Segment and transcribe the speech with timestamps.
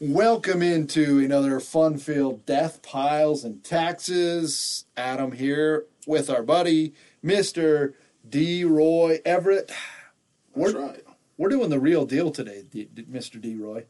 [0.00, 4.86] Welcome into another fun-filled death piles and taxes.
[4.96, 7.92] Adam here with our buddy Mr.
[8.26, 8.64] D.
[8.64, 9.66] Roy Everitt.
[9.68, 9.76] That's
[10.54, 11.04] We're, right.
[11.36, 13.38] we're doing the real deal today, D, D- Mr.
[13.38, 13.54] D.
[13.54, 13.84] Roy.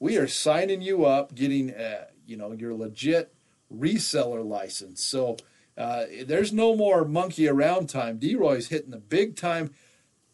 [0.00, 3.32] We are signing you up, getting uh, you know your legit
[3.72, 5.04] reseller license.
[5.04, 5.36] So
[5.76, 8.18] uh, there's no more monkey around time.
[8.18, 8.34] D.
[8.34, 9.72] Roy's hitting the big time.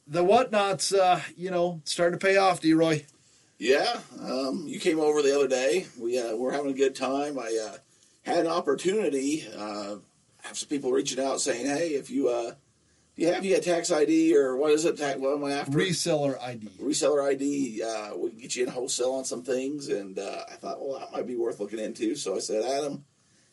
[0.07, 2.61] The whatnots, uh, you know, starting to pay off.
[2.61, 2.75] D.
[2.75, 3.07] Roy.
[3.59, 5.87] Yeah, um, you came over the other day.
[5.99, 7.39] We uh, were having a good time.
[7.39, 7.77] I uh,
[8.23, 9.47] had an opportunity.
[9.57, 9.97] Uh,
[10.43, 12.53] have some people reaching out saying, "Hey, if you uh,
[13.17, 14.99] if you have you got tax ID or what is it?
[14.99, 15.73] Tax, what am I after?
[15.73, 16.69] Reseller ID.
[16.83, 17.83] Reseller ID.
[17.83, 20.99] Uh, we can get you in wholesale on some things." And uh, I thought, well,
[20.99, 22.17] that might be worth looking into.
[22.17, 23.05] So I said, Adam,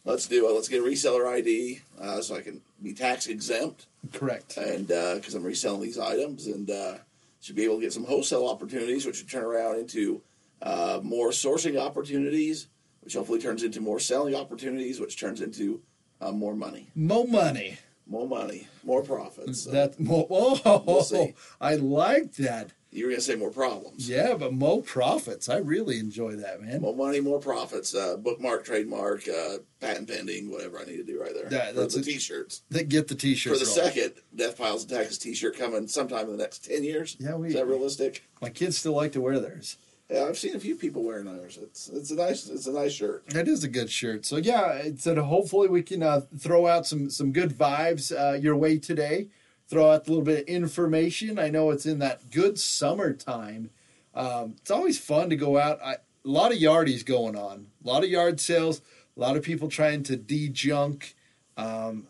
[0.04, 0.54] let's do it.
[0.54, 3.88] Let's get a reseller ID uh, so I can be tax exempt.
[4.14, 4.58] Correct.
[4.58, 6.96] and because I'm reselling these items, and uh,
[7.40, 10.22] should be able to get some wholesale opportunities, which would turn around into
[10.62, 12.68] uh, more sourcing opportunities,
[13.02, 15.82] which hopefully turns into more selling opportunities, which turns into
[16.20, 17.78] uh, more money, More money.
[18.08, 19.62] more money, more profits.
[19.64, 21.32] So That mo- oh, We'll.
[21.60, 22.72] I like that.
[22.92, 24.10] You were gonna say more problems.
[24.10, 25.48] Yeah, but more profits.
[25.50, 26.82] I really enjoy that, man.
[26.82, 27.96] More money, more profits.
[27.96, 31.50] Uh, bookmark, trademark, uh, patent pending, whatever I need to do right there.
[31.50, 32.64] That- that's the a- t-shirts.
[32.70, 33.60] That get the t-shirts.
[33.60, 33.94] For the rolling.
[33.94, 37.16] second Death Piles and Taxes t-shirt coming sometime in the next ten years.
[37.20, 38.24] Yeah, we- is that realistic?
[38.42, 39.78] My kids still like to wear theirs.
[40.10, 41.58] Yeah, I've seen a few people wearing theirs.
[41.62, 43.24] It's it's a nice it's a nice shirt.
[43.30, 44.26] That is a good shirt.
[44.26, 48.38] So yeah, it's that hopefully we can uh, throw out some some good vibes uh,
[48.38, 49.30] your way today.
[49.72, 51.40] Throw out a little bit of information.
[51.40, 53.70] I know it's in that good summertime.
[54.14, 55.80] Um, it's always fun to go out.
[55.82, 57.68] I, a lot of yardies going on.
[57.84, 58.82] A lot of yard sales.
[59.16, 61.16] A lot of people trying to de-junk.
[61.58, 62.08] Um.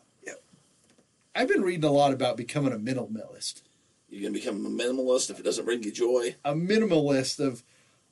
[1.34, 3.62] I've been reading a lot about becoming a minimalist.
[4.10, 6.36] You're gonna become a minimalist if it doesn't bring you joy.
[6.44, 7.64] a minimalist of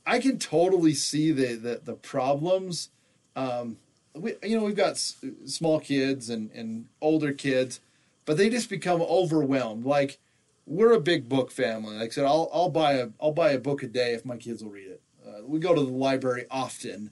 [0.06, 2.90] I can totally see the the, the problems.
[3.36, 3.78] Um,
[4.14, 7.81] we, you know, we've got s- small kids and, and older kids,
[8.30, 9.88] but they just become overwhelmed.
[9.88, 10.20] Like
[10.68, 11.96] we're a big book family.
[11.96, 14.38] Like I said, I'll I'll buy a I'll buy a book a day if my
[14.38, 15.02] kids will read it.
[15.28, 17.10] Uh, we go to the library often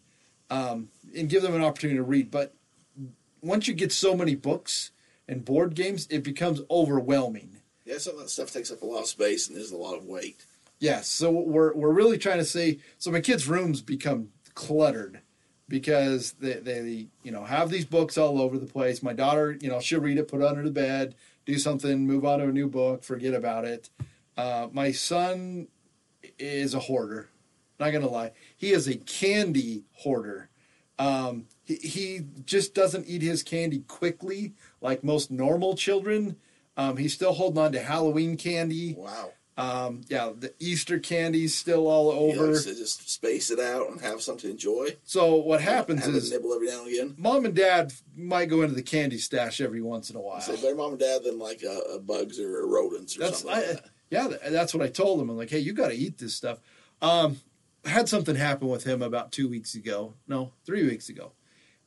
[0.52, 2.30] um, and give them an opportunity to read.
[2.30, 2.54] But
[3.42, 4.92] once you get so many books
[5.28, 7.62] and board games, it becomes overwhelming.
[7.84, 9.98] Yeah, some of that stuff takes up a lot of space and there's a lot
[9.98, 10.46] of weight.
[10.78, 15.22] Yes, so we're we're really trying to say so my kids' rooms become cluttered
[15.68, 19.04] because they, they you know have these books all over the place.
[19.04, 22.26] My daughter, you know, she'll read it, put it under the bed, do something, move
[22.26, 23.90] on to a new book, forget about it.
[24.36, 25.68] Uh, my son
[26.40, 27.30] is a hoarder.
[27.80, 30.50] Not gonna lie, he is a candy hoarder.
[31.00, 36.38] Um, he, he just doesn't eat his candy quickly like most normal children.
[36.76, 38.96] Um, he's still holding on to Halloween candy.
[38.98, 39.32] Wow.
[39.58, 42.46] Um, yeah, the Easter candy's still all over.
[42.46, 44.98] You know, so just space it out and have something to enjoy.
[45.04, 47.16] so what happens have is a nibble every now and again.
[47.18, 50.42] mom and dad might go into the candy stash every once in a while.
[50.42, 53.66] So better mom and dad than like uh, bugs or rodents or That's something like
[53.82, 53.86] that.
[54.12, 55.30] yeah, that's what I told him.
[55.32, 56.60] I'm like, hey, you got to eat this stuff.
[57.02, 57.38] Um,
[57.84, 60.14] I had something happen with him about two weeks ago.
[60.28, 61.32] No, three weeks ago.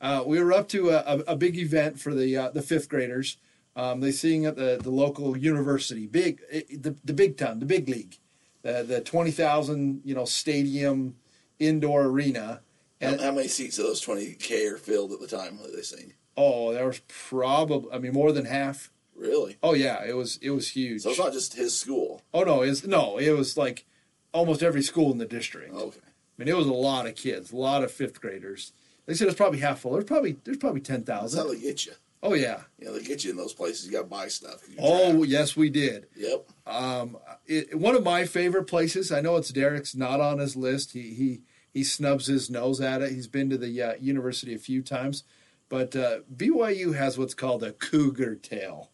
[0.00, 2.88] Uh, we were up to a, a, a big event for the uh, the fifth
[2.88, 3.36] graders.
[3.76, 7.88] Um, they sing at the, the local university, big the the big town, the big
[7.88, 8.16] league,
[8.62, 11.16] the the twenty thousand you know stadium
[11.58, 12.60] indoor arena.
[13.00, 15.82] How, And how many seats of those 20K are filled at the time that they
[15.82, 16.12] sing?
[16.36, 18.90] oh, there was probably I mean more than half.
[19.16, 19.56] Really?
[19.62, 21.02] Oh yeah, it was it was huge.
[21.02, 22.22] So it's not just his school.
[22.34, 23.84] Oh no, it's no, it was like
[24.32, 25.72] almost every school in the district.
[25.74, 26.00] Okay.
[26.04, 28.72] I mean, it was a lot of kids, a lot of fifth graders.
[29.06, 29.92] They said it's probably half full.
[29.92, 31.60] There's probably there's probably ten how thousand.
[31.60, 31.92] get you.
[32.22, 32.60] Oh yeah.
[32.78, 33.86] You know, they get you in those places.
[33.86, 34.62] You got to buy stuff.
[34.78, 35.26] Oh trapped.
[35.26, 36.06] yes, we did.
[36.16, 36.48] Yep.
[36.66, 39.10] Um, it, one of my favorite places.
[39.10, 40.92] I know it's Derek's not on his list.
[40.92, 41.40] He he
[41.72, 43.12] he snubs his nose at it.
[43.12, 45.24] He's been to the uh, university a few times,
[45.68, 48.90] but uh, BYU has what's called a cougar tail.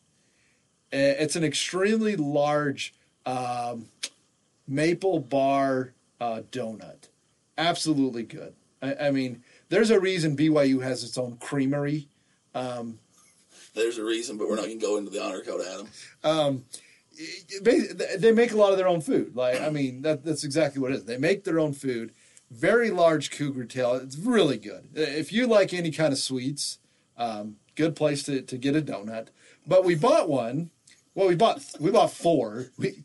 [0.93, 2.95] It's an extremely large
[3.27, 3.89] um,
[4.69, 7.09] maple bar uh, donut.
[7.59, 8.55] Absolutely good.
[8.81, 12.09] I, I mean, there's a reason BYU has its own creamery.
[12.55, 12.99] Um,
[13.77, 15.89] There's a reason, but we're not going to go into the honor code, Adam.
[16.25, 16.65] um,
[17.63, 19.37] they make a lot of their own food.
[19.37, 21.05] Like I mean, that that's exactly what it is.
[21.05, 22.13] They make their own food.
[22.51, 23.95] Very large cougar tail.
[23.95, 24.89] It's really good.
[24.95, 26.79] If you like any kind of sweets,
[27.17, 29.29] um, good place to, to get a donut.
[29.67, 30.71] But we bought one.
[31.15, 32.67] Well, we bought we bought four.
[32.79, 33.05] We,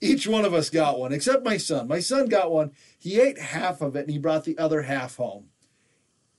[0.00, 1.86] each one of us got one, except my son.
[1.86, 2.72] My son got one.
[2.98, 5.46] He ate half of it, and he brought the other half home.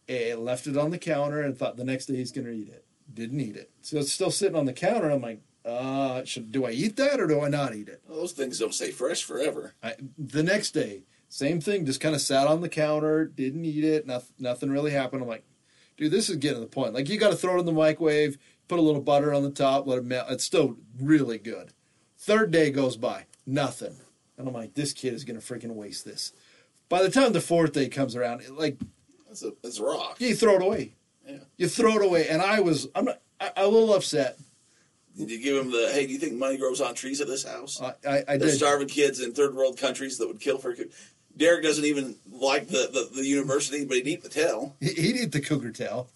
[0.10, 2.68] Eh, left it on the counter and thought the next day he's going to eat
[2.68, 2.86] it.
[3.13, 3.72] Didn't eat it.
[3.81, 5.10] So it's still sitting on the counter.
[5.10, 8.02] I'm like, uh, should do I eat that or do I not eat it?
[8.08, 9.75] Well, those things don't stay fresh forever.
[9.84, 13.84] I, the next day, same thing, just kind of sat on the counter, didn't eat
[13.84, 15.22] it, nothing, nothing really happened.
[15.22, 15.46] I'm like,
[15.98, 16.94] dude, this is getting to the point.
[16.94, 18.38] Like, you got to throw it in the microwave,
[18.68, 20.31] put a little butter on the top, let it melt.
[20.31, 21.74] It's still really good.
[22.18, 23.98] Third day goes by, nothing.
[24.38, 26.34] And I'm like, this kid is going to freaking waste this.
[26.90, 28.78] By the time the fourth day comes around, it, like,
[29.28, 30.19] That's a that's a rock.
[30.19, 30.96] you throw it away.
[31.28, 31.38] Yeah.
[31.58, 32.28] You throw it away.
[32.30, 34.38] And I was, I'm not, I, a little upset.
[35.18, 36.08] Did you give him the hey?
[36.08, 37.82] Do you think money grows on trees at this house?
[37.82, 38.58] I, I, I There's did.
[38.58, 40.74] starving kids in third world countries that would kill for.
[41.36, 44.76] Derek doesn't even like the, the, the university, but he'd eat the tail.
[44.80, 46.08] He- He'd eat the cougar tail.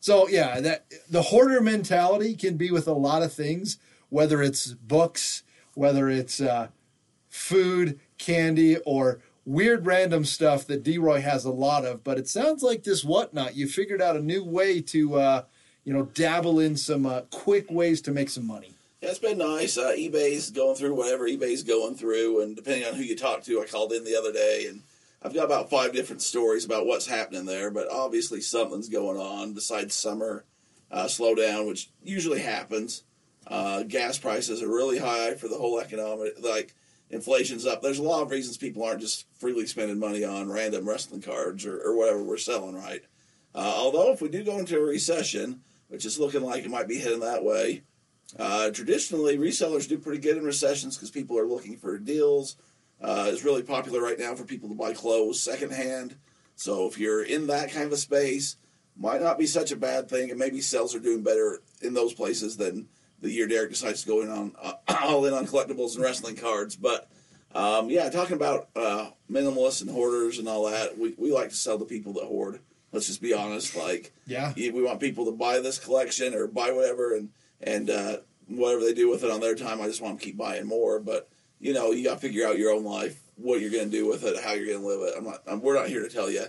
[0.00, 3.78] So yeah, that the hoarder mentality can be with a lot of things,
[4.10, 5.42] whether it's books,
[5.72, 6.68] whether it's uh,
[7.30, 10.98] food, candy, or weird random stuff that D.
[10.98, 12.04] Roy has a lot of.
[12.04, 13.56] But it sounds like this whatnot.
[13.56, 15.42] You figured out a new way to, uh,
[15.84, 18.74] you know, dabble in some uh, quick ways to make some money.
[19.00, 19.76] Yeah, it's been nice.
[19.76, 23.60] Uh, eBay's going through whatever eBay's going through, and depending on who you talk to,
[23.60, 24.80] I called in the other day, and
[25.22, 27.70] I've got about five different stories about what's happening there.
[27.70, 30.44] But obviously, something's going on besides summer
[30.90, 33.02] uh, slowdown, which usually happens.
[33.46, 36.74] Uh, gas prices are really high for the whole economic, like
[37.14, 37.80] inflation's up.
[37.80, 41.64] There's a lot of reasons people aren't just freely spending money on random wrestling cards
[41.64, 43.02] or, or whatever we're selling, right?
[43.54, 46.88] Uh, although, if we do go into a recession, which is looking like it might
[46.88, 47.82] be heading that way,
[48.38, 52.56] uh, traditionally, resellers do pretty good in recessions because people are looking for deals.
[53.00, 56.16] Uh, it's really popular right now for people to buy clothes secondhand.
[56.56, 58.56] So if you're in that kind of a space,
[58.96, 62.14] might not be such a bad thing, and maybe sales are doing better in those
[62.14, 62.88] places than
[63.20, 66.36] the year Derek decides to go in on uh, all in on collectibles and wrestling
[66.36, 66.76] cards.
[66.76, 67.08] But
[67.54, 71.54] um, yeah, talking about uh, minimalists and hoarders and all that, we, we like to
[71.54, 72.60] sell to people that hoard.
[72.92, 73.76] Let's just be honest.
[73.76, 74.52] Like, Yeah.
[74.56, 77.30] we want people to buy this collection or buy whatever, and
[77.60, 78.16] and uh,
[78.48, 79.80] whatever they do with it on their time.
[79.80, 81.00] I just want them to keep buying more.
[81.00, 81.28] But
[81.60, 84.06] you know, you got to figure out your own life, what you're going to do
[84.06, 85.14] with it, how you're going to live it.
[85.16, 85.42] I'm not.
[85.46, 86.44] I'm, we're not here to tell you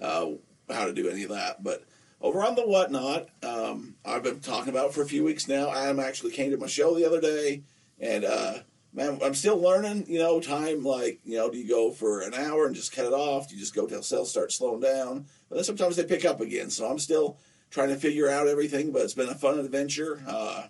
[0.00, 0.26] uh,
[0.70, 1.64] how to do any of that.
[1.64, 1.84] But
[2.20, 5.72] over on the whatnot, um, I've been talking about for a few weeks now.
[5.72, 7.62] Adam actually came to my show the other day,
[8.00, 8.54] and uh,
[8.92, 10.06] man, I'm still learning.
[10.08, 13.06] You know, time like you know, do you go for an hour and just cut
[13.06, 13.48] it off?
[13.48, 15.26] Do you just go till sales start slowing down?
[15.48, 16.70] But then sometimes they pick up again.
[16.70, 17.38] So I'm still
[17.70, 18.90] trying to figure out everything.
[18.90, 20.22] But it's been a fun adventure.
[20.26, 20.64] Uh,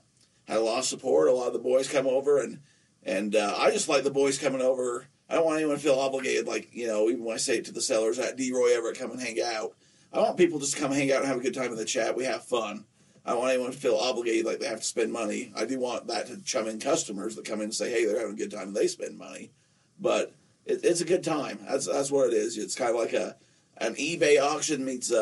[0.47, 1.29] had a lot of support.
[1.29, 2.61] A lot of the boys come over, and
[3.03, 5.07] and uh, I just like the boys coming over.
[5.31, 7.67] I don't want anyone to feel obligated, like you know, even when I say it
[7.67, 8.53] to the sellers at D.
[8.53, 9.75] Roy Everitt, come and hang out.
[10.13, 11.85] I want people just to come hang out and have a good time in the
[11.85, 12.17] chat.
[12.17, 12.85] We have fun.
[13.25, 15.53] I don't want anyone to feel obligated like they have to spend money.
[15.55, 18.19] I do want that to chum in customers that come in and say, hey, they're
[18.19, 19.51] having a good time and they spend money.
[20.01, 20.35] But
[20.65, 21.59] it, it's a good time.
[21.69, 22.57] That's that's what it is.
[22.57, 23.37] It's kind of like a
[23.79, 25.17] an eBay auction meets a,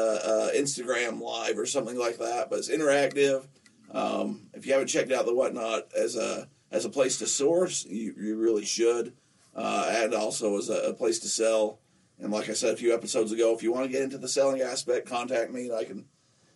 [0.55, 2.49] a Instagram live or something like that.
[2.49, 3.47] But it's interactive.
[3.91, 7.85] Um, if you haven't checked out the whatnot as a as a place to source,
[7.87, 9.15] you, you really should,
[9.55, 11.81] uh, and also as a, a place to sell.
[12.20, 14.29] And like I said a few episodes ago, if you want to get into the
[14.29, 15.69] selling aspect, contact me.
[15.69, 16.06] And I can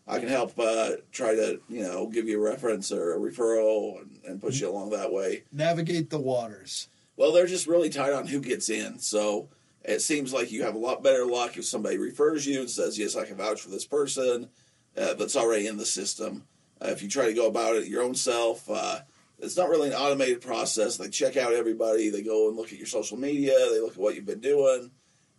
[0.06, 4.00] I can help uh, try to you know give you a reference or a referral
[4.00, 5.44] and, and push you along that way.
[5.52, 6.88] Navigate the waters.
[7.16, 8.98] Well, they're just really tight on who gets in.
[8.98, 9.50] So
[9.84, 12.98] it seems like you have a lot better luck if somebody refers you and says,
[12.98, 14.48] "Yes, I can vouch for this person,"
[14.96, 16.44] uh, that's already in the system.
[16.82, 19.00] Uh, if you try to go about it your own self, uh,
[19.38, 20.96] it's not really an automated process.
[20.96, 22.10] They check out everybody.
[22.10, 23.52] They go and look at your social media.
[23.70, 24.90] They look at what you've been doing,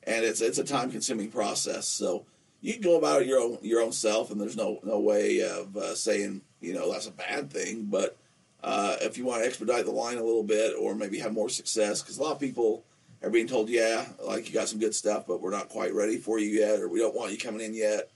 [0.04, 1.88] and it's it's a time consuming process.
[1.88, 2.26] So
[2.62, 5.42] you can go about it your own your own self, and there's no no way
[5.42, 7.86] of uh, saying you know that's a bad thing.
[7.86, 8.18] But
[8.64, 11.50] uh, if you want to expedite the line a little bit, or maybe have more
[11.50, 12.84] success, because a lot of people
[13.24, 16.18] are being told, yeah, like you got some good stuff, but we're not quite ready
[16.18, 18.10] for you yet, or we don't want you coming in yet.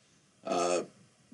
[0.46, 0.82] Uh,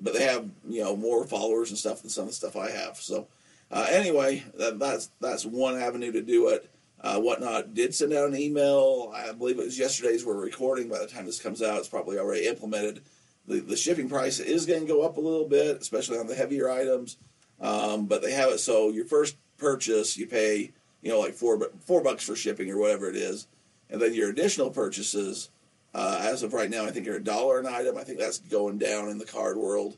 [0.00, 2.70] but they have you know more followers and stuff than some of the stuff I
[2.70, 2.96] have.
[2.96, 3.28] So
[3.70, 6.68] uh, anyway, that, that's that's one avenue to do it.
[7.02, 9.12] Uh, whatnot did send out an email.
[9.14, 10.24] I believe it was yesterday's.
[10.24, 10.88] We're recording.
[10.88, 13.02] By the time this comes out, it's probably already implemented.
[13.48, 16.36] The, the shipping price is going to go up a little bit, especially on the
[16.36, 17.16] heavier items.
[17.60, 21.70] Um, but they have it so your first purchase you pay you know like four
[21.86, 23.46] four bucks for shipping or whatever it is,
[23.90, 25.50] and then your additional purchases
[25.94, 27.96] uh, as of right now I think are a dollar an item.
[27.96, 29.96] I think that's going down in the card world.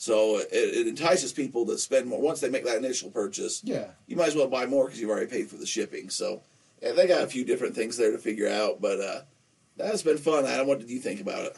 [0.00, 3.88] So it, it entices people to spend more once they make that initial purchase Yeah.
[4.06, 6.08] you might as well buy more because you've already paid for the shipping.
[6.08, 6.40] So
[6.80, 9.20] yeah, they got a few different things there to figure out, but uh,
[9.76, 10.46] that's been fun.
[10.46, 11.56] Adam, what did you think about it?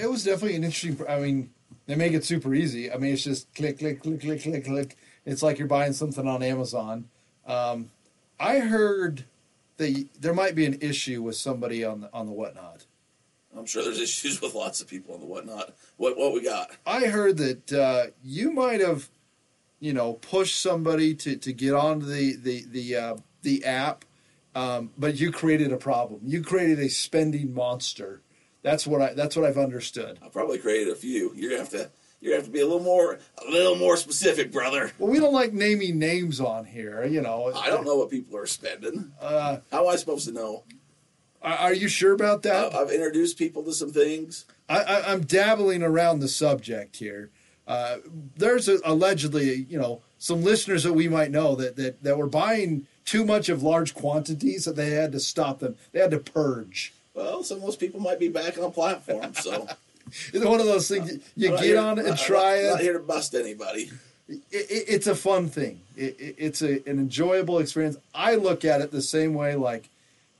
[0.00, 0.98] It was definitely an interesting.
[1.06, 1.50] I mean,
[1.84, 2.90] they make it super easy.
[2.90, 4.96] I mean, it's just click, click, click, click, click, click.
[5.26, 7.10] It's like you're buying something on Amazon.
[7.46, 7.90] Um,
[8.40, 9.24] I heard
[9.76, 12.86] that there might be an issue with somebody on the on the whatnot.
[13.56, 15.74] I'm sure there's issues with lots of people and the whatnot.
[15.96, 16.70] What what we got?
[16.86, 19.08] I heard that uh, you might have
[19.84, 24.06] you know, push somebody to, to get onto the the the uh, the app,
[24.54, 26.20] um, but you created a problem.
[26.24, 28.22] You created a spending monster.
[28.62, 29.12] That's what I.
[29.12, 30.18] That's what I've understood.
[30.24, 31.34] I probably created a few.
[31.36, 31.90] You're gonna have to.
[32.22, 34.90] You're gonna have to be a little more, a little more specific, brother.
[34.98, 37.04] Well, we don't like naming names on here.
[37.04, 37.52] You know.
[37.54, 39.12] I don't know what people are spending.
[39.20, 40.64] Uh, How am I supposed to know?
[41.44, 42.74] Are, are you sure about that?
[42.74, 44.44] I've introduced people to some things.
[44.68, 47.30] I, I'm dabbling around the subject here.
[47.68, 47.98] Uh,
[48.36, 52.26] there's a, allegedly, you know, some listeners that we might know that, that, that were
[52.26, 55.76] buying too much of large quantities that they had to stop them.
[55.92, 56.92] They had to purge.
[57.14, 59.68] Well, some of those people might be back on platform, so
[60.32, 62.62] It's one of those things you- you I'm get here- on it and I'm try
[62.62, 63.90] not, Not here to bust anybody.
[64.28, 64.84] it, it.
[64.88, 65.80] It's a fun thing.
[65.96, 67.96] It, it, it's a, an enjoyable experience.
[68.14, 69.88] I look at it the same way, like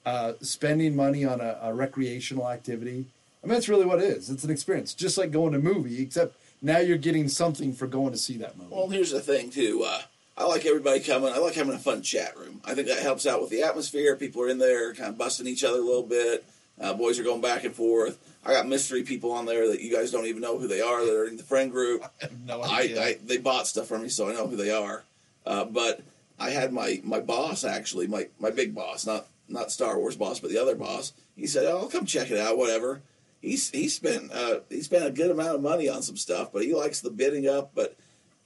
[0.05, 3.07] uh, spending money on a, a recreational activity.
[3.43, 4.31] I mean, that's really what it is.
[4.31, 7.87] It's an experience, just like going to a movie, except now you're getting something for
[7.87, 8.75] going to see that movie.
[8.75, 9.85] Well, here's the thing too.
[9.87, 10.01] Uh,
[10.37, 11.33] I like everybody coming.
[11.33, 12.61] I like having a fun chat room.
[12.65, 14.17] I think that helps out with the atmosphere.
[14.17, 16.45] People are in there, kind of busting each other a little bit.
[16.81, 18.19] Uh, boys are going back and forth.
[18.45, 21.05] I got mystery people on there that you guys don't even know who they are
[21.05, 22.03] that are in the friend group.
[22.21, 23.03] I have no I, idea.
[23.03, 25.05] I they bought stuff from me, so I know who they are.
[25.47, 26.03] Uh, but
[26.39, 30.41] I had my my boss actually, my my big boss, not not Star Wars boss,
[30.41, 31.13] but the other boss.
[31.37, 33.03] He said, "Oh, I'll come check it out, whatever."
[33.41, 36.63] He's he spent uh, he spent a good amount of money on some stuff, but
[36.63, 37.73] he likes the bidding up.
[37.75, 37.97] But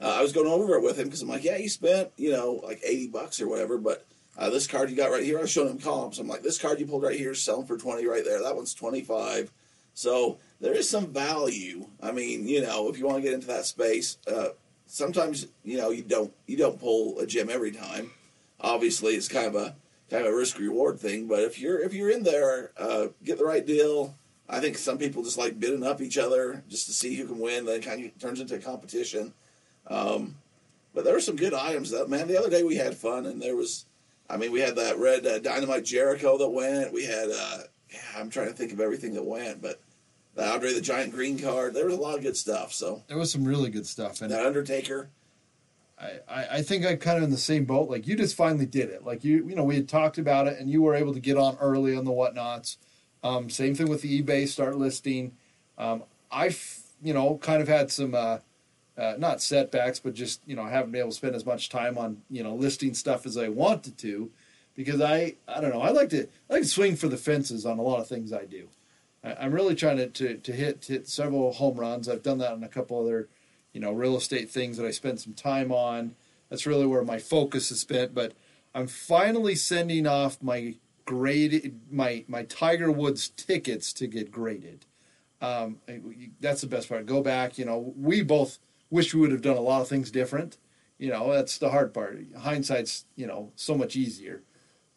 [0.01, 2.33] uh, I was going over it with him because I'm like, "Yeah, you spent you
[2.33, 4.05] know like eighty bucks or whatever, but."
[4.37, 6.21] Uh, this card you got right here, I was showing him comps.
[6.21, 8.41] I'm like, this card you pulled right here is selling for 20 right there.
[8.41, 9.51] That one's 25.
[9.95, 11.89] So there is some value.
[12.01, 14.51] I mean, you know, if you want to get into that space, uh,
[14.87, 18.11] sometimes you know you don't you don't pull a gem every time.
[18.61, 19.77] Obviously, it's kind of a
[20.11, 21.27] kind of a risk reward thing.
[21.27, 24.15] But if you're if you're in there, uh, get the right deal.
[24.49, 27.39] I think some people just like bidding up each other just to see who can
[27.39, 27.67] win.
[27.67, 29.35] Then it kind of turns into a competition.
[29.87, 30.37] Um,
[30.95, 31.91] but there were some good items.
[31.91, 33.85] That man, the other day we had fun, and there was,
[34.29, 36.93] I mean, we had that red uh, dynamite Jericho that went.
[36.93, 37.59] We had, uh,
[38.17, 39.81] I'm trying to think of everything that went, but
[40.35, 41.75] the Andre the Giant green card.
[41.75, 42.73] There was a lot of good stuff.
[42.73, 45.11] So there was some really good stuff, and that Undertaker.
[46.01, 47.91] I, I, I think I'm kind of in the same boat.
[47.91, 49.05] Like you just finally did it.
[49.05, 51.37] Like you, you know, we had talked about it, and you were able to get
[51.37, 52.77] on early on the whatnots.
[53.23, 55.33] Um, same thing with the eBay start listing.
[55.77, 58.39] Um, I've, you know, kind of had some, uh,
[58.97, 61.69] uh, not setbacks, but just you know, I haven't been able to spend as much
[61.69, 64.31] time on you know listing stuff as I wanted to,
[64.75, 67.65] because I, I don't know, I like to, I like to swing for the fences
[67.67, 68.69] on a lot of things I do.
[69.23, 72.09] I, I'm really trying to, to, to hit hit several home runs.
[72.09, 73.29] I've done that on a couple other,
[73.79, 76.17] you know, real estate things that I spent some time on.
[76.51, 78.13] That's really where my focus is spent.
[78.13, 78.33] But
[78.75, 84.85] I'm finally sending off my graded my my Tiger Woods tickets to get graded.
[85.41, 85.77] Um,
[86.41, 87.07] that's the best part.
[87.07, 87.57] Go back.
[87.57, 88.59] You know, we both
[88.91, 90.57] wish we would have done a lot of things different.
[90.99, 92.19] You know, that's the hard part.
[92.37, 94.43] Hindsight's you know so much easier.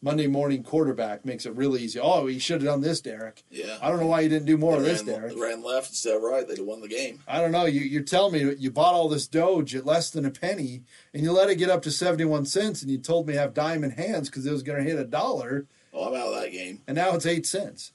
[0.04, 2.00] Monday morning quarterback makes it really easy.
[2.00, 3.44] Oh, you should have done this, Derek.
[3.50, 3.78] Yeah.
[3.80, 5.34] I don't know why you didn't do more of this, ran, Derek.
[5.34, 6.46] they ran left instead of right.
[6.46, 7.20] They'd have won the game.
[7.28, 7.66] I don't know.
[7.66, 10.82] You, you're telling me you bought all this Doge at less than a penny,
[11.14, 13.54] and you let it get up to 71 cents, and you told me to have
[13.54, 16.50] diamond hands because it was going to hit a dollar, Oh, I'm out of that
[16.50, 16.80] game.
[16.88, 17.92] and now it's eight cents.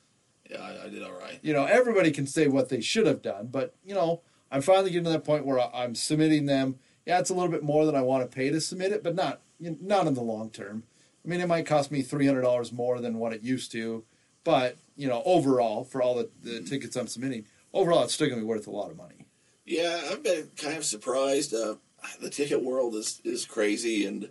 [0.49, 1.39] Yeah, I, I did all right.
[1.41, 4.91] You know, everybody can say what they should have done, but, you know, I'm finally
[4.91, 6.79] getting to that point where I- I'm submitting them.
[7.05, 9.13] Yeah, it's a little bit more than I want to pay to submit it, but
[9.15, 10.83] not you know, not in the long term.
[11.27, 14.05] I mean, it might cost me $300 more than what it used to,
[14.45, 17.43] but, you know, overall, for all the, the tickets I'm submitting,
[17.73, 19.25] overall, it's still going to be worth a lot of money.
[19.65, 21.53] Yeah, I've been kind of surprised.
[21.53, 21.75] Uh,
[22.21, 24.29] the ticket world is, is crazy, and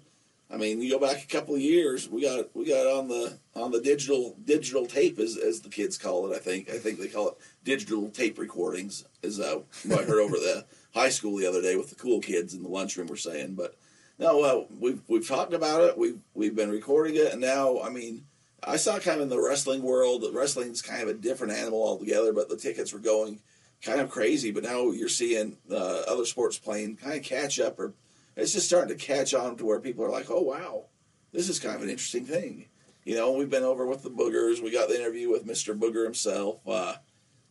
[0.51, 3.39] I mean, you go back a couple of years, we got we got on the
[3.55, 6.35] on the digital digital tape, as as the kids call it.
[6.35, 7.35] I think I think they call it
[7.65, 9.05] digital tape recordings.
[9.23, 9.61] Is uh,
[9.91, 12.69] I heard over the high school the other day with the cool kids in the
[12.69, 13.55] lunchroom were saying.
[13.55, 13.77] But
[14.19, 15.99] no, uh, we've we've talked about it.
[15.99, 18.25] We've we've been recording it, and now I mean.
[18.69, 21.85] I saw kind of in the wrestling world that wrestling's kind of a different animal
[21.85, 23.39] altogether, but the tickets were going
[23.83, 24.51] kind of crazy.
[24.51, 27.95] But now you're seeing uh, other sports playing kind of catch up, or
[28.35, 30.87] it's just starting to catch on to where people are like, "Oh wow,
[31.33, 32.67] this is kind of an interesting thing."
[33.05, 34.61] You know, we've been over with the Boogers.
[34.61, 35.79] We got the interview with Mr.
[35.79, 36.95] Booger himself, uh,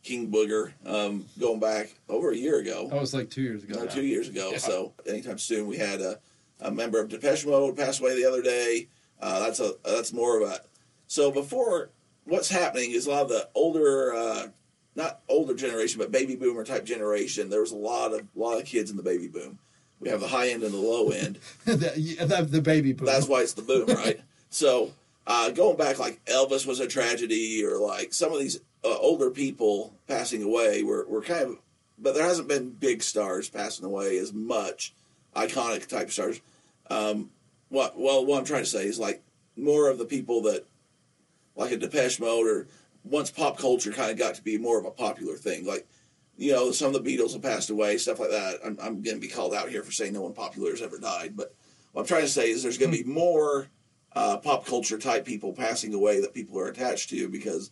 [0.02, 2.88] King Booger, um, going back over a year ago.
[2.90, 3.80] That was like two years ago.
[3.80, 4.50] No, two years ago.
[4.52, 4.58] Yeah.
[4.58, 6.18] So anytime soon, we had a,
[6.60, 8.88] a member of Depeche Mode pass away the other day.
[9.20, 10.60] Uh, that's a that's more of a.
[11.06, 11.90] So before,
[12.24, 14.48] what's happening is a lot of the older, uh,
[14.94, 17.48] not older generation, but baby boomer type generation.
[17.48, 19.58] There was a lot of lot of kids in the baby boom.
[19.98, 21.38] We have the high end and the low end.
[21.64, 23.06] the, the, the baby boom.
[23.06, 24.20] That's why it's the boom, right?
[24.50, 24.92] so
[25.26, 29.30] uh, going back, like Elvis was a tragedy, or like some of these uh, older
[29.30, 31.58] people passing away were, were kind of,
[31.98, 34.92] but there hasn't been big stars passing away as much
[35.36, 36.40] iconic type stars.
[36.88, 37.30] Um,
[37.68, 39.22] what well, what I'm trying to say is like
[39.56, 40.66] more of the people that
[41.54, 42.68] like a Depeche Mode or
[43.04, 45.66] once pop culture kind of got to be more of a popular thing.
[45.66, 45.86] Like
[46.36, 48.58] you know, some of the Beatles have passed away, stuff like that.
[48.64, 50.98] I'm, I'm going to be called out here for saying no one popular has ever
[50.98, 51.54] died, but
[51.92, 53.68] what I'm trying to say is there's going to be more
[54.14, 57.70] uh, pop culture type people passing away that people are attached to because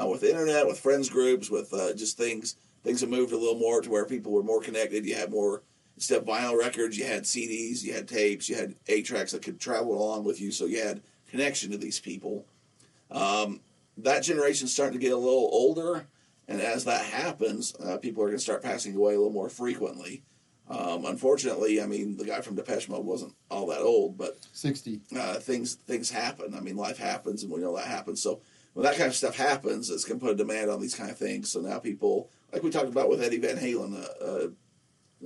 [0.00, 3.36] uh, with the internet, with friends groups, with uh, just things, things have moved a
[3.36, 5.04] little more to where people were more connected.
[5.04, 5.62] You had more
[5.96, 9.42] instead of vinyl records, you had CDs, you had tapes, you had eight tracks that
[9.42, 12.46] could travel along with you, so you had connection to these people.
[13.10, 13.60] Um,
[13.98, 16.06] that generation's starting to get a little older,
[16.48, 19.48] and as that happens, uh, people are going to start passing away a little more
[19.48, 20.22] frequently.
[20.68, 25.00] Um, unfortunately, I mean, the guy from Depeche Mode wasn't all that old, but sixty
[25.16, 26.54] uh, things things happen.
[26.54, 28.20] I mean, life happens, and we know that happens.
[28.20, 28.40] So
[28.74, 31.10] when that kind of stuff happens, it's going to put a demand on these kind
[31.10, 31.50] of things.
[31.50, 34.48] So now people, like we talked about with Eddie Van Halen, uh, uh,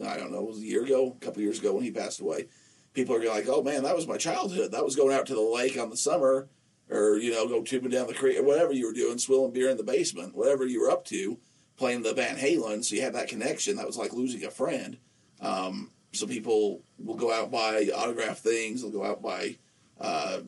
[0.05, 2.21] I don't know, it was a year ago, a couple years ago when he passed
[2.21, 2.47] away.
[2.93, 4.73] People are like, "Oh man, that was my childhood.
[4.73, 6.49] That was going out to the lake on the summer,
[6.89, 9.71] or you know, go tubing down the creek, or whatever you were doing, swilling beer
[9.71, 11.39] in the basement, whatever you were up to,
[11.77, 12.85] playing the Van Halen.
[12.85, 13.77] So you had that connection.
[13.77, 14.97] That was like losing a friend."
[15.41, 18.83] Um, so people will go out buy autograph things.
[18.83, 19.57] They'll go out buy
[20.01, 20.41] uh,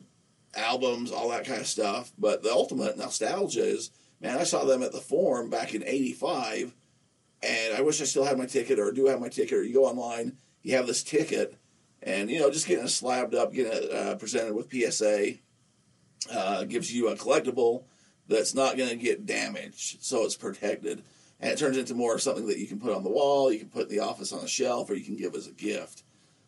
[0.55, 2.11] albums, all that kind of stuff.
[2.17, 6.73] But the ultimate nostalgia is, man, I saw them at the Forum back in '85,
[7.43, 9.57] and I wish I still had my ticket, or do have my ticket.
[9.57, 11.55] Or you go online, you have this ticket,
[12.01, 15.33] and you know, just getting it slabbed up, getting it uh, presented with PSA
[16.31, 17.83] uh, gives you a collectible
[18.27, 21.03] that's not going to get damaged, so it's protected
[21.43, 23.59] and it turns into more of something that you can put on the wall, you
[23.59, 26.03] can put in the office on a shelf, or you can give as a gift.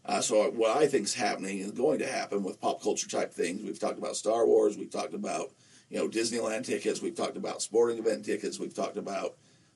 [0.06, 3.34] Uh, so what I think is happening is going to happen with pop culture type
[3.34, 3.62] things.
[3.62, 5.52] We've talked about Star Wars, we've talked about
[5.90, 9.36] you know Disneyland tickets, we've talked about sporting event tickets, we've talked about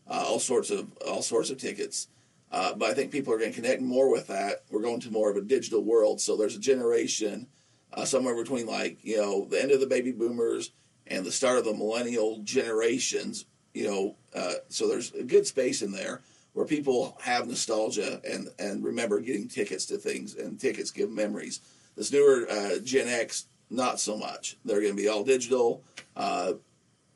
[0.10, 2.08] uh, all sorts of all sorts of tickets.
[2.52, 4.64] Uh, but I think people are going to connect more with that.
[4.72, 6.20] We're going to more of a digital world.
[6.20, 7.48] So there's a generation
[7.94, 10.72] uh, somewhere between like you know the end of the baby boomers
[11.08, 15.82] and the start of the millennial generations you know, uh, so there's a good space
[15.82, 16.22] in there
[16.54, 21.62] where people have nostalgia and, and remember getting tickets to things, and tickets give memories.
[21.96, 24.58] This newer uh, Gen X, not so much.
[24.66, 25.84] They're going to be all digital,
[26.16, 26.54] uh,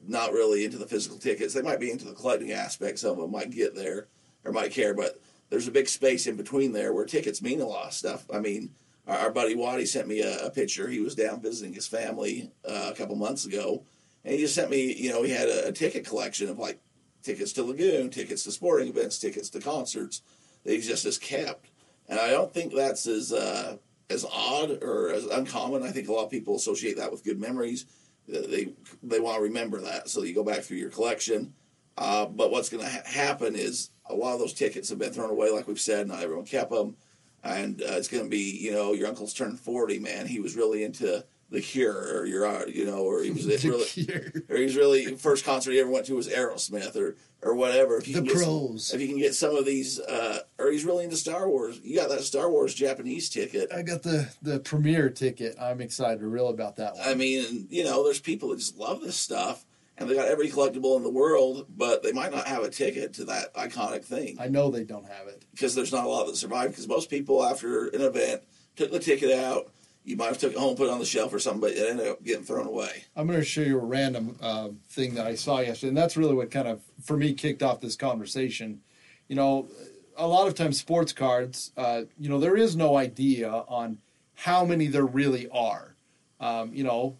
[0.07, 1.53] not really into the physical tickets.
[1.53, 2.99] They might be into the collecting aspect.
[2.99, 4.07] Some of them might get there
[4.43, 7.65] or might care, but there's a big space in between there where tickets mean a
[7.65, 8.25] lot of stuff.
[8.33, 8.71] I mean,
[9.07, 10.87] our, our buddy Waddy sent me a, a, picture.
[10.87, 13.83] He was down visiting his family uh, a couple months ago
[14.23, 16.79] and he just sent me, you know, he had a, a, ticket collection of like
[17.21, 20.21] tickets to Lagoon, tickets to sporting events, tickets to concerts
[20.63, 21.69] that he just has kept.
[22.07, 23.77] And I don't think that's as uh,
[24.09, 25.83] as odd or as uncommon.
[25.83, 27.85] I think a lot of people associate that with good memories.
[28.27, 31.53] They they want to remember that, so you go back through your collection.
[31.97, 35.13] Uh, but what's going to ha- happen is a lot of those tickets have been
[35.13, 36.07] thrown away, like we've said.
[36.07, 36.95] Not everyone kept them,
[37.43, 39.99] and uh, it's going to be, you know, your uncle's turned forty.
[39.99, 43.85] Man, he was really into the Cure, or your, you know, or he was really,
[43.85, 44.33] Cure.
[44.49, 47.97] or he's really first concert he ever went to was Aerosmith, or or whatever.
[47.97, 48.87] If you the pros.
[48.87, 51.79] Some, if you can get some of these, uh, or he's really into Star Wars.
[51.83, 53.71] You got that Star Wars Japanese ticket.
[53.71, 55.55] I got the the premiere ticket.
[55.61, 57.07] I'm excited, real about that one.
[57.07, 59.63] I mean, you know, there's people that just love this stuff.
[59.95, 63.13] And they got every collectible in the world, but they might not have a ticket
[63.13, 64.37] to that iconic thing.
[64.39, 66.71] I know they don't have it because there's not a lot that survive.
[66.71, 68.41] Because most people, after an event,
[68.75, 69.71] took the ticket out,
[70.05, 71.89] you might have took it home, put it on the shelf or something, but it
[71.89, 73.05] ended up getting thrown away.
[73.15, 76.17] I'm going to show you a random uh, thing that I saw yesterday, and that's
[76.17, 78.81] really what kind of, for me, kicked off this conversation.
[79.29, 79.69] You know,
[80.17, 83.99] a lot of times sports cards, uh, you know, there is no idea on
[84.35, 85.95] how many there really are.
[86.39, 87.17] Um, you know,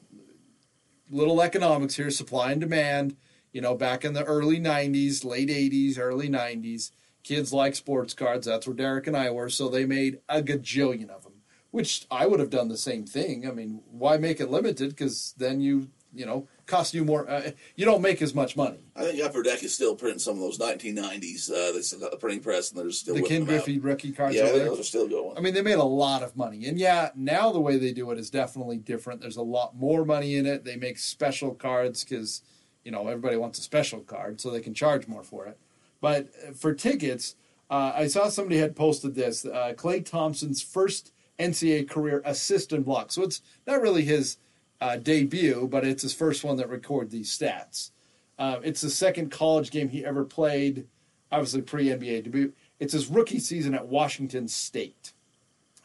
[1.10, 3.16] little economics here, supply and demand.
[3.54, 6.90] You know, back in the early 90s, late 80s, early 90s,
[7.24, 8.48] kids like sports cards.
[8.48, 11.33] That's where Derek and I were, so they made a gajillion of them
[11.74, 13.48] which I would have done the same thing.
[13.48, 14.90] I mean, why make it limited?
[14.90, 17.28] Because then you, you know, cost you more.
[17.28, 18.78] Uh, you don't make as much money.
[18.96, 21.50] I think Upper Deck is still printing some of those 1990s.
[21.50, 24.36] Uh, they still got the printing press, and they're still the Ken Griffey rookie cards.
[24.36, 25.36] Yeah, those are still going.
[25.36, 28.12] I mean, they made a lot of money, and yeah, now the way they do
[28.12, 29.22] it is definitely different.
[29.22, 30.66] There's a lot more money in it.
[30.66, 32.44] They make special cards because
[32.86, 35.58] you know everybody wants a special card, so they can charge more for it.
[36.00, 37.36] But uh, for tickets,
[37.72, 39.44] uh, I saw somebody had posted this.
[39.44, 43.12] Uh, Klay Thompson's first NCAA career assist and block.
[43.12, 44.38] So it's not really his
[44.82, 47.92] uh, debut, but it's his first one that record these stats.
[48.38, 50.88] Uh, it's the second college game he ever played,
[51.32, 52.54] obviously pre NBA debut.
[52.80, 55.14] It's his rookie season at Washington State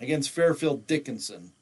[0.00, 1.52] against Fairfield Dickinson.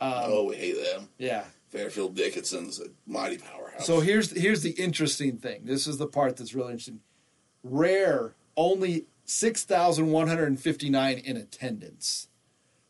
[0.00, 1.08] Um, oh, we hate them.
[1.18, 1.44] Yeah.
[1.68, 3.86] Fairfield Dickinson's a mighty powerhouse.
[3.86, 5.62] So here's here's the interesting thing.
[5.64, 7.00] This is the part that's really interesting.
[7.62, 12.28] Rare only six thousand one hundred and fifty nine in attendance.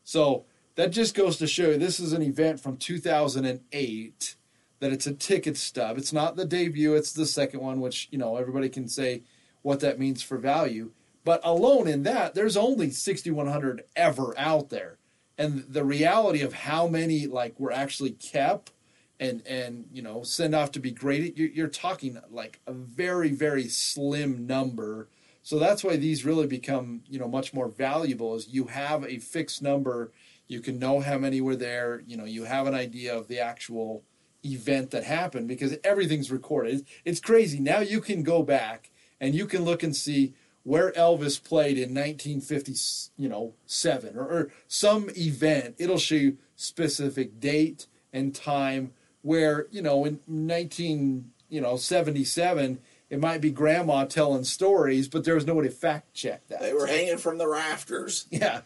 [0.09, 4.35] So that just goes to show you this is an event from 2008
[4.79, 5.99] that it's a ticket stub.
[5.99, 9.21] It's not the debut, it's the second one, which, you know, everybody can say
[9.61, 10.89] what that means for value.
[11.23, 14.97] But alone in that, there's only 6,100 ever out there.
[15.37, 18.71] And the reality of how many like were actually kept
[19.19, 23.29] and and you know send off to be graded, you're, you're talking like a very
[23.29, 25.07] very slim number.
[25.49, 28.35] So that's why these really become you know much more valuable.
[28.35, 30.11] Is you have a fixed number,
[30.47, 32.03] you can know how many were there.
[32.05, 34.03] You know you have an idea of the actual
[34.45, 36.85] event that happened because everything's recorded.
[37.03, 37.59] It's, crazy.
[37.59, 41.95] Now you can go back and you can look and see where Elvis played in
[41.95, 42.75] 1950,
[43.17, 45.73] you know, seven or, or some event.
[45.79, 52.77] It'll show you specific date and time where you know in 19 you know 77
[53.09, 56.73] it might be grandma telling stories but there was nobody to fact check that They
[56.73, 58.27] were hanging from the rafters.
[58.31, 58.61] yeah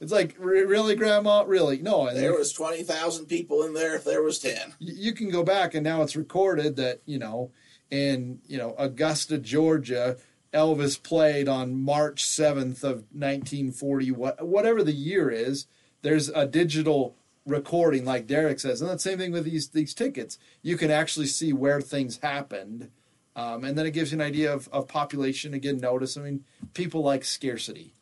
[0.00, 3.94] it's like really grandma really no There was twenty thousand people in there.
[3.94, 7.52] If there was ten, you can go back and now it's recorded that you know
[7.90, 10.16] in you know Augusta, Georgia,
[10.52, 15.66] Elvis played on March seventh of nineteen forty, what whatever the year is.
[16.02, 20.38] There's a digital recording, like Derek says, and the same thing with these these tickets.
[20.60, 22.90] You can actually see where things happened,
[23.36, 25.54] um, and then it gives you an idea of, of population.
[25.54, 26.16] Again, notice.
[26.16, 27.92] I mean, people like scarcity.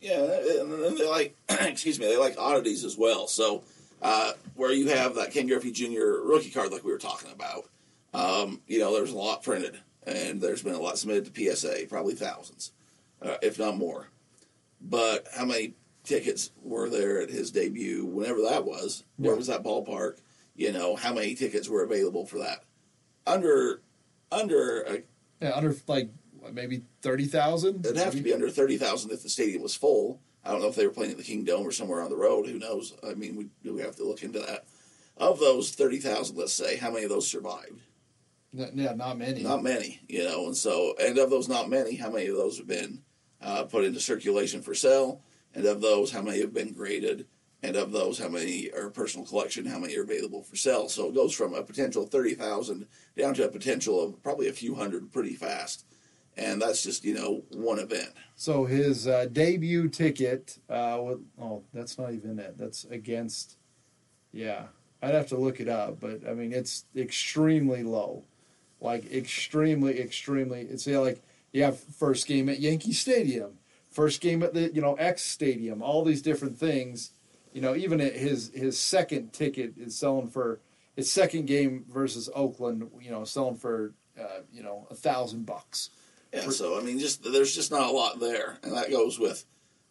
[0.00, 3.26] yeah, and they like, excuse me, they like oddities as well.
[3.26, 3.62] So
[4.02, 6.22] uh, where you have that Ken Griffey Jr.
[6.24, 7.64] rookie card, like we were talking about,
[8.14, 11.86] um, you know, there's a lot printed, and there's been a lot submitted to PSA,
[11.88, 12.72] probably thousands,
[13.22, 14.08] uh, if not more.
[14.80, 19.04] But how many tickets were there at his debut, whenever that was?
[19.16, 20.18] Where was that ballpark?
[20.56, 22.64] You know, how many tickets were available for that?
[23.26, 23.82] Under,
[24.32, 25.02] under a
[25.40, 27.84] Yeah, under like what, maybe thirty thousand.
[27.84, 30.20] It'd have to be under thirty thousand if the stadium was full.
[30.44, 32.46] I don't know if they were playing at the Kingdome or somewhere on the road.
[32.46, 32.94] Who knows?
[33.06, 34.66] I mean, we we have to look into that.
[35.16, 37.80] Of those thirty thousand, let's say, how many of those survived?
[38.52, 39.42] Yeah, not many.
[39.42, 40.46] Not many, you know.
[40.46, 43.02] And so, and of those not many, how many of those have been
[43.40, 45.22] uh, put into circulation for sale?
[45.54, 47.26] And of those, how many have been graded?
[47.62, 49.66] And of those, how many are personal collection?
[49.66, 50.88] How many are available for sale?
[50.88, 54.52] So it goes from a potential thirty thousand down to a potential of probably a
[54.52, 55.84] few hundred pretty fast.
[56.36, 58.12] And that's just you know one event.
[58.34, 62.56] So his uh, debut ticket, uh, with, oh, that's not even it.
[62.56, 63.58] That's against,
[64.32, 64.66] yeah.
[65.02, 68.24] I'd have to look it up, but I mean, it's extremely low.
[68.80, 70.60] Like, extremely, extremely.
[70.62, 73.58] It's yeah, like you have first game at Yankee Stadium,
[73.90, 77.12] first game at the, you know, X Stadium, all these different things.
[77.52, 80.60] You know, even his, his second ticket is selling for,
[80.96, 85.90] his second game versus Oakland, you know, selling for, uh, you know, a thousand bucks.
[86.32, 89.44] Yeah, so I mean, just there's just not a lot there, and that goes with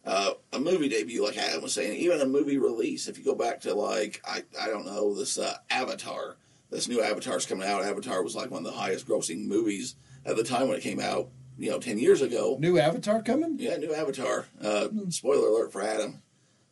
[0.06, 3.08] uh, a movie debut, like Adam was saying, even a movie release.
[3.08, 6.36] If you go back to like I I don't know this uh, Avatar,
[6.70, 7.84] this new Avatar's coming out.
[7.84, 11.00] Avatar was like one of the highest grossing movies at the time when it came
[11.00, 11.28] out.
[11.58, 12.56] You know, ten years ago.
[12.58, 13.56] New Avatar coming?
[13.58, 14.46] Yeah, new Avatar.
[14.62, 16.22] Uh, spoiler alert for Adam.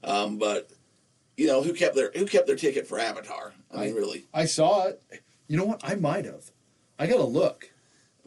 [0.03, 0.71] Um, but
[1.39, 3.55] you know who kept their who kept their ticket for Avatar?
[3.75, 4.27] I mean, really.
[4.35, 5.03] I saw it.
[5.47, 5.81] You know what?
[5.83, 6.51] I might have.
[6.99, 7.71] I gotta look.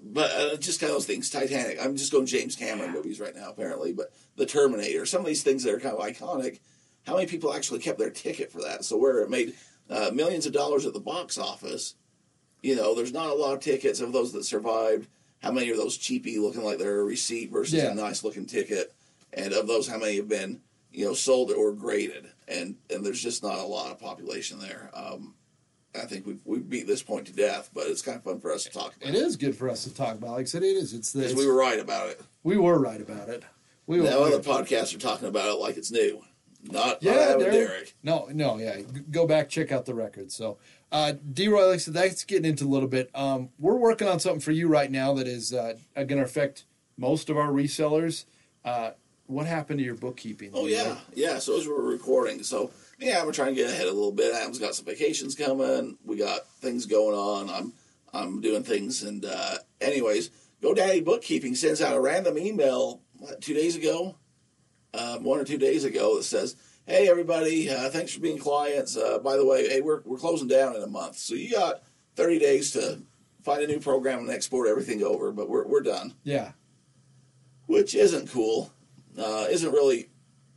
[0.03, 1.29] But uh, just kind of those things.
[1.29, 1.77] Titanic.
[1.79, 3.93] I'm just going James Cameron movies right now, apparently.
[3.93, 5.05] But The Terminator.
[5.05, 6.59] Some of these things that are kind of iconic.
[7.05, 8.83] How many people actually kept their ticket for that?
[8.85, 9.53] So where it made
[9.89, 11.95] uh, millions of dollars at the box office,
[12.63, 15.07] you know, there's not a lot of tickets of those that survived.
[15.43, 17.91] How many are those cheapy looking like they're a receipt versus Yeah.
[17.91, 18.93] a nice looking ticket?
[19.33, 22.27] And of those, how many have been, you know, sold or graded?
[22.51, 24.89] And and there's just not a lot of population there.
[24.93, 25.35] Um,
[25.95, 28.51] I think we've, we've beat this point to death, but it's kind of fun for
[28.51, 29.09] us to talk about.
[29.09, 30.31] It is good for us to talk about.
[30.31, 30.93] Like I said, it is.
[30.93, 32.21] It's Because we were right about it.
[32.43, 33.43] we were right about it.
[33.87, 34.05] We were.
[34.09, 36.21] Now other podcasts are talking about it like it's new.
[36.63, 37.53] Not yeah, not Derek.
[37.53, 37.95] Derek.
[38.03, 38.81] No, no, yeah.
[39.09, 40.31] Go back, check out the record.
[40.31, 40.59] So,
[40.91, 41.47] uh, D.
[41.47, 43.09] Roy, like I said, that's getting into a little bit.
[43.15, 46.65] Um, we're working on something for you right now that is uh, going to affect
[46.97, 48.25] most of our resellers.
[48.63, 48.91] Uh,
[49.31, 50.51] what happened to your bookkeeping?
[50.53, 51.39] Oh yeah, yeah.
[51.39, 54.33] So as we're recording, so yeah, I'm trying to get ahead a little bit.
[54.35, 55.97] Adam's got some vacations coming.
[56.03, 57.49] We got things going on.
[57.49, 57.73] I'm
[58.13, 60.29] I'm doing things, and uh, anyways,
[60.61, 64.15] GoDaddy Bookkeeping sends out a random email what, two days ago,
[64.93, 68.97] um, one or two days ago that says, "Hey everybody, uh, thanks for being clients.
[68.97, 71.83] Uh, by the way, hey we're we're closing down in a month, so you got
[72.15, 73.01] 30 days to
[73.43, 76.51] find a new program and export everything over, but we're we're done." Yeah.
[77.67, 78.73] which isn't cool.
[79.17, 80.09] Uh, isn't really,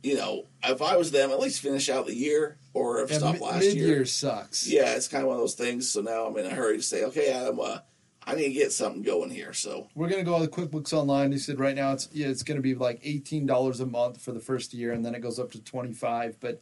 [0.03, 3.19] you know, if I was them, at least finish out the year or if And
[3.19, 4.05] stop last mid-year year.
[4.05, 4.67] sucks.
[4.67, 5.89] Yeah, it's kind of one of those things.
[5.89, 7.79] So now I'm in a hurry to say, okay, Adam, uh,
[8.27, 9.53] I need to get something going here.
[9.53, 11.31] So We're gonna go on the QuickBooks Online.
[11.31, 14.31] He said right now it's yeah, it's gonna be like eighteen dollars a month for
[14.31, 16.39] the first year, and then it goes up to twenty five.
[16.39, 16.61] But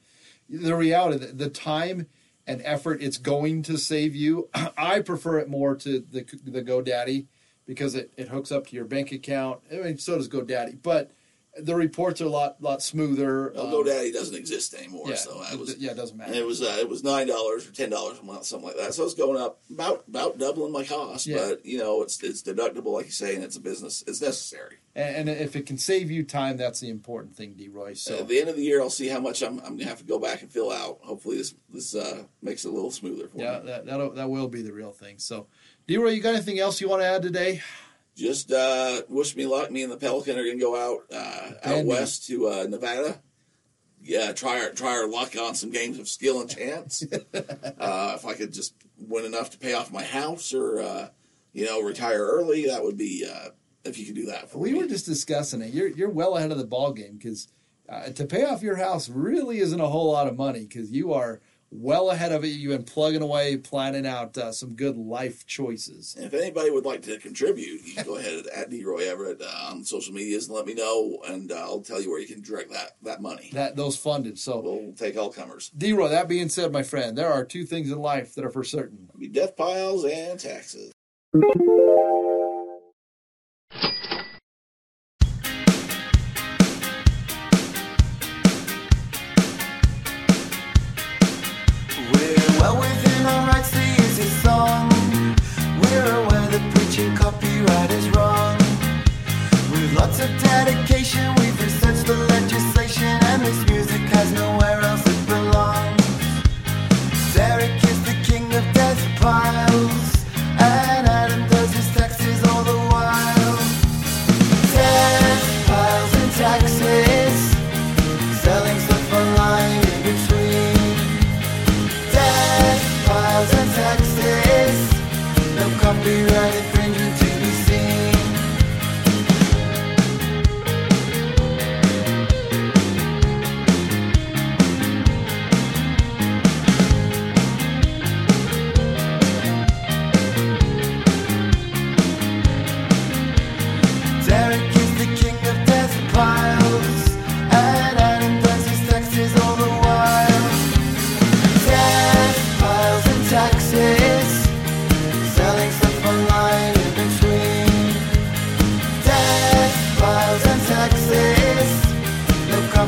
[0.50, 2.08] the reality, the, the time
[2.46, 4.50] and effort it's going to save you.
[4.78, 7.28] I prefer it more to the the GoDaddy
[7.66, 9.62] because it, it hooks up to your bank account.
[9.72, 11.12] I mean, so does GoDaddy, but
[11.60, 13.52] the reports are a lot lot smoother.
[13.56, 16.34] Well, Um, GoDaddy doesn't exist anymore, yeah, so that it- was yeah, it doesn't matter.
[16.34, 18.94] it was uh, it was nine dollars or ten dollars a month, something like that.
[18.94, 21.28] So it's going up about about doubling my cost.
[21.28, 21.38] Yeah.
[21.38, 24.04] But you know, it's it's deductible, like you say, and it's a business.
[24.08, 24.78] It's necessary.
[24.96, 27.68] And, and if it can save you time, that's the important thing, D.
[27.68, 27.94] Roy.
[27.96, 29.98] So At the end of the year, I'll see how much I'm, I'm gonna have
[30.00, 31.00] to go back and fill out.
[31.02, 33.66] Hopefully, this this uh, makes it a little smoother for yeah, me.
[33.68, 35.18] that that'll, that will be the real thing.
[35.18, 35.48] So,
[35.88, 35.98] D.
[35.98, 37.62] Roy, you got anything else you want to add today?
[38.16, 39.72] Just uh, wish me luck.
[39.72, 43.20] Me and the Pelican are gonna go out uh, out west to uh, Nevada.
[44.02, 47.04] Yeah, try our try our luck on some games of skill and chance.
[47.34, 51.08] uh, if I could just win enough to pay off my house or uh,
[51.54, 53.50] you know retire early, that would be uh,
[53.84, 54.80] if you could do that for We me.
[54.80, 55.74] were just discussing it.
[55.74, 57.48] You're you're well ahead of the ball game because
[57.90, 61.14] uh, to pay off your house really isn't a whole lot of money because you
[61.14, 61.42] are
[61.74, 62.50] well ahead of it.
[62.50, 66.16] You've been plugging away, planning out uh, some good life choices.
[66.16, 69.72] And if anybody would like to contribute, you can go ahead at Roy Everitt uh,
[69.72, 72.42] on social medias and let me know, and uh, I'll tell you where you can
[72.42, 73.50] direct that that money.
[73.54, 74.38] That those funded.
[74.40, 75.70] So, We'll take all comers.
[75.78, 78.64] D-Roy, that being said, my friend, there are two things in life that are for
[78.64, 79.10] certain.
[79.18, 80.92] Be death piles and taxes.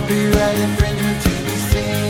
[0.07, 2.04] be right in front of you to be seen.